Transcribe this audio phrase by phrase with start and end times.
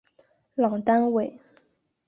[0.55, 1.39] 朗丹韦。